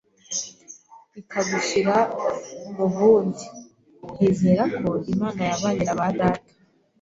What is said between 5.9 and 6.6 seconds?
ba data